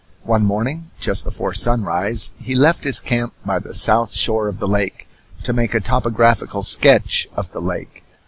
[0.23, 4.67] One morning, just before sunrise, he left his camp by the south shore of the
[4.67, 5.07] lake,
[5.43, 8.03] to make a topographical sketch of the lake.